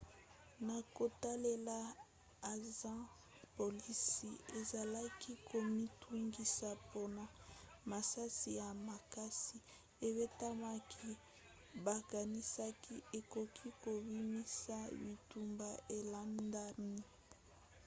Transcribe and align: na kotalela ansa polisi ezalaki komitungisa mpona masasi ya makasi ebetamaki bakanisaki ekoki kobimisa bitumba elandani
na 0.67 0.77
kotalela 0.95 1.77
ansa 2.51 2.93
polisi 3.57 4.29
ezalaki 4.59 5.31
komitungisa 5.49 6.69
mpona 6.83 7.23
masasi 7.91 8.49
ya 8.61 8.69
makasi 8.87 9.57
ebetamaki 10.07 11.11
bakanisaki 11.85 12.95
ekoki 13.19 13.67
kobimisa 13.83 14.77
bitumba 15.01 15.69
elandani 15.97 17.01